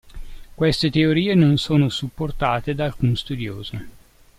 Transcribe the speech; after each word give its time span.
Queste 0.55 0.89
teorie 0.89 1.35
non 1.35 1.57
sono 1.59 1.87
supportate 1.89 2.73
da 2.73 2.85
alcun 2.85 3.15
studioso. 3.15 3.77